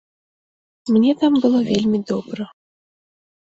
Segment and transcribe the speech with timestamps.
[0.95, 2.49] Мне там было вельмі добра.